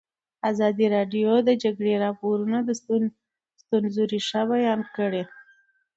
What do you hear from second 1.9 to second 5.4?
راپورونه د ستونزو رېښه بیان کړې.